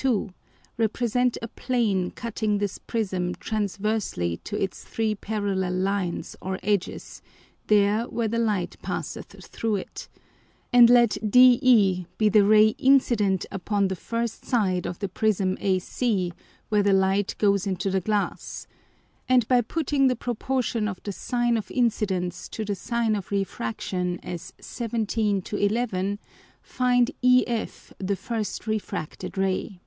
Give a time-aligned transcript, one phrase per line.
[0.02, 0.32] _2.]
[0.78, 7.20] represent a Plane cutting this Prism transversly to its three Parallel lines or edges
[7.66, 10.08] there where the Light passeth through it,
[10.72, 16.32] and let DE be the Ray incident upon the first side of the Prism AC
[16.70, 18.66] where the Light goes into the Glass;
[19.28, 24.18] and by putting the Proportion of the Sine of Incidence to the Sine of Refraction
[24.22, 26.18] as 17 to 11
[26.62, 29.78] find EF the first refracted Ray.